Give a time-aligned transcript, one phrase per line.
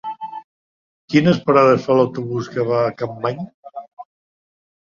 [1.13, 3.45] Quines parades fa l'autobús que va a Capmany?